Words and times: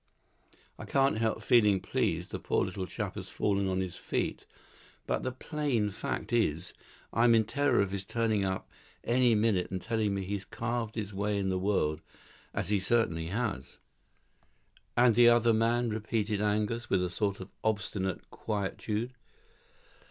I 0.79 0.85
can't 0.85 1.19
help 1.19 1.43
feeling 1.43 1.79
pleased 1.79 2.31
the 2.31 2.39
poor 2.39 2.65
little 2.65 2.87
chap 2.87 3.13
has 3.13 3.29
fallen 3.29 3.67
on 3.67 3.81
his 3.81 3.97
feet; 3.97 4.47
but 5.05 5.21
the 5.21 5.31
plain 5.31 5.91
fact 5.91 6.33
is, 6.33 6.73
I'm 7.13 7.35
in 7.35 7.43
terror 7.43 7.81
of 7.83 7.91
his 7.91 8.03
turning 8.03 8.43
up 8.43 8.67
any 9.03 9.35
minute 9.35 9.69
and 9.69 9.79
telling 9.79 10.15
me 10.15 10.23
he's 10.25 10.43
carved 10.43 10.95
his 10.95 11.13
way 11.13 11.37
in 11.37 11.49
the 11.49 11.59
world 11.59 12.01
as 12.51 12.69
he 12.69 12.79
certainly 12.79 13.27
has." 13.27 13.77
"And 14.97 15.13
the 15.13 15.29
other 15.29 15.53
man?" 15.53 15.91
repeated 15.91 16.41
Angus 16.41 16.89
with 16.89 17.03
a 17.03 17.09
sort 17.11 17.39
of 17.39 17.49
obstinate 17.63 18.31
quietude. 18.31 19.13